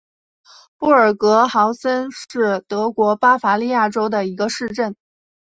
[0.79, 4.95] 布尔格豪森是德国巴伐利亚州的一个市镇。